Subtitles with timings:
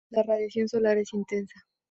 [0.09, 1.63] La radiación solar es intensa.